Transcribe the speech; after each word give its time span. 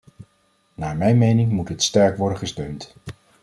Naar 0.73 0.95
mijn 0.97 1.17
mening 1.17 1.51
moet 1.51 1.67
dit 1.67 1.83
sterk 1.83 2.17
worden 2.17 2.37
gesteund. 2.37 2.93